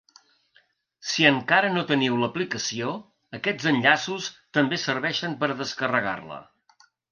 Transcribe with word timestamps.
Si 1.09 1.27
encara 1.29 1.69
no 1.75 1.83
teniu 1.91 2.15
l’aplicació, 2.21 2.95
aquests 3.41 3.69
enllaços 3.73 4.33
també 4.61 4.83
serveixen 4.87 5.39
per 5.45 5.53
a 5.53 5.61
descarregar-la. 5.63 6.43